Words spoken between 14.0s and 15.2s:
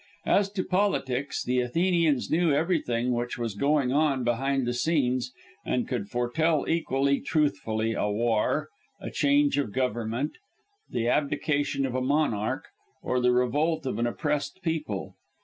oppressed people.